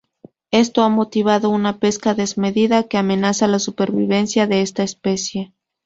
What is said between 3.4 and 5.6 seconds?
la supervivencia de esta especie.